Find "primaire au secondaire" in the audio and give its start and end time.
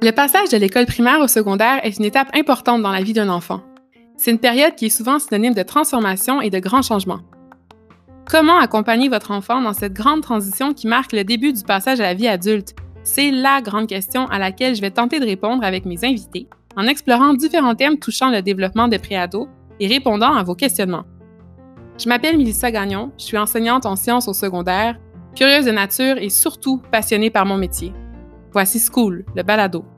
0.86-1.80